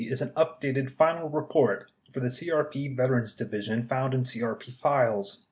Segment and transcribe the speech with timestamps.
[0.01, 4.23] 50 59 is an undated "Final Report" for the CRP Vet erans Division found in
[4.23, 5.37] CRP files.